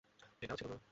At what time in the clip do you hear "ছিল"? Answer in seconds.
0.57-0.67